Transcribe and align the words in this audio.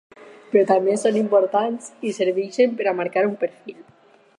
Però 0.53 0.63
també 0.71 0.95
són 1.01 1.19
importants 1.21 1.93
i 2.09 2.15
serveixen 2.21 2.77
per 2.81 2.89
a 2.93 2.99
marcar 3.03 3.29
un 3.33 3.41
perfil. 3.45 3.83